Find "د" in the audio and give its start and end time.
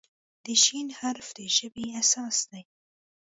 0.45-0.47, 1.37-1.39